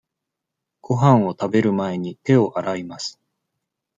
[0.81, 3.21] ごはんを食べる前に、手を洗います。